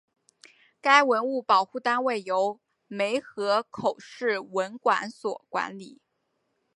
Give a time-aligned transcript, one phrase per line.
[0.81, 6.01] 该文物保护单位由梅河口市文管所管理。